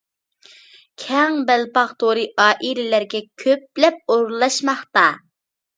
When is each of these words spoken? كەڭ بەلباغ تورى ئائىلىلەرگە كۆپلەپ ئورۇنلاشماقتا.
كەڭ 1.03 1.37
بەلباغ 1.49 1.93
تورى 2.05 2.25
ئائىلىلەرگە 2.47 3.25
كۆپلەپ 3.45 4.05
ئورۇنلاشماقتا. 4.17 5.11